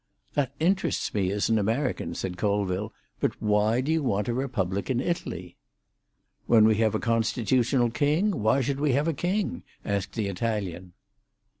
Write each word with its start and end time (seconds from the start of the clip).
"That 0.33 0.55
interests 0.59 1.13
me 1.13 1.29
as 1.29 1.47
an 1.47 1.59
American," 1.59 2.15
said 2.15 2.35
Colville. 2.35 2.91
"But 3.19 3.39
why 3.39 3.81
do 3.81 3.91
you 3.91 4.01
want 4.01 4.27
a 4.29 4.33
republic 4.33 4.89
in 4.89 4.99
Italy?" 4.99 5.57
"When 6.47 6.65
we 6.65 6.77
have 6.77 6.95
a 6.95 6.99
constitutional 6.99 7.91
king, 7.91 8.39
why 8.41 8.61
should 8.61 8.79
we 8.79 8.93
have 8.93 9.07
a 9.07 9.13
king?" 9.13 9.61
asked 9.85 10.13
the 10.13 10.25
Italian. 10.27 10.93